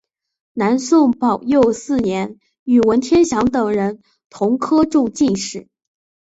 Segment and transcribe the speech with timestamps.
[0.53, 5.67] 南宋宝佑四年与文天祥等人同科中进士。